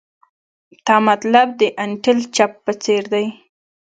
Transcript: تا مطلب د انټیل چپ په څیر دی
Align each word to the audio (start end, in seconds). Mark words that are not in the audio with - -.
تا 0.85 0.95
مطلب 1.09 1.47
د 1.61 1.61
انټیل 1.83 2.19
چپ 2.35 2.51
په 2.65 2.71
څیر 2.83 3.03
دی 3.13 3.25